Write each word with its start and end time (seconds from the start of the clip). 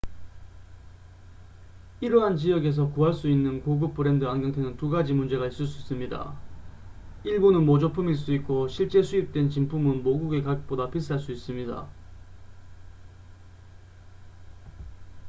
이러한 1.99 2.35
지역에서 2.35 2.89
구할 2.89 3.13
수 3.13 3.29
있는 3.29 3.61
고급 3.61 3.93
브랜드 3.93 4.25
안경테는 4.25 4.75
두 4.75 4.89
가지 4.89 5.13
문제가 5.13 5.45
있을 5.45 5.67
수 5.67 5.77
있습니다 5.77 6.39
일부는 7.23 7.63
모조품일 7.67 8.15
수 8.15 8.33
있고 8.33 8.67
실제 8.67 9.03
수입된 9.03 9.51
진품은 9.51 10.01
모국의 10.01 10.41
가격보다 10.41 10.89
비쌀 10.89 11.19
수 11.19 11.31
있습니다 11.31 11.87